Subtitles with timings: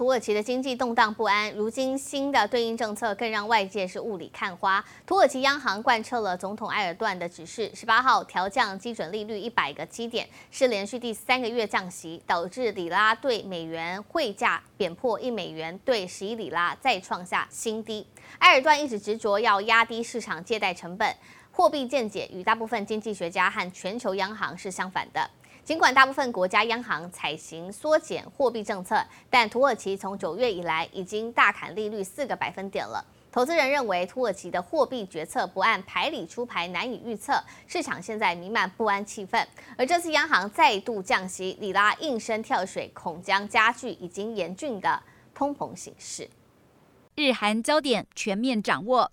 [0.00, 4.82] 土耳其的经济动荡不安，如今新的对应政策更让外界是雾里看花。
[5.04, 18.06] 土耳其央行贯彻了总统埃尔段的指示，十八号调降基准利率一百个基点，是连续第三个月降息，导致里拉对美元汇价贬破一美元兑十一里拉，再创下新低。
[18.38, 21.14] 埃尔段一直执着要压低市场借贷成本，
[21.52, 25.30] 货币见解与大部分经济学家和全球央行是相反的。
[25.70, 33.00] 尽管大部分国家央行采行缩减货币政策，但土耳其从九月以来已经大砍利率四个百分点了。
[33.30, 39.46] 投资人认为土耳其的货币决策不按牌理出牌，难以预测，市场现在弥漫不安气氛。
[39.78, 45.00] 而这次央行再度降息，里拉应声跳水，恐将加剧已经严峻的
[45.32, 46.28] 通膨形势。
[47.14, 49.12] 日韩焦点全面掌握。